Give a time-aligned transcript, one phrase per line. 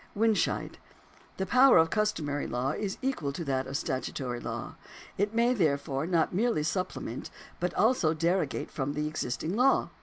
[0.17, 0.75] 80 Windscheid:^"
[1.37, 4.73] The power of customary law is equal to that of statutory law.
[5.15, 9.91] It may, therefore, not merely supple ment, but also derogate from the existing law.